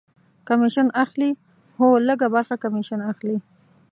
کمیشن 0.47 0.87
اخلي؟ 1.03 1.29
هو، 1.77 1.87
لږ 2.07 2.19
ه 2.25 2.27
برخه 2.35 2.55
کمیشن 2.63 2.99
اخلی 3.11 3.37